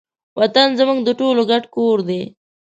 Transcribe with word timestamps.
وطن 0.39 0.69
زموږ 0.79 0.99
د 1.03 1.09
ټولو 1.19 1.41
ګډ 1.51 1.63
کور 1.75 1.97
دی. 2.09 2.21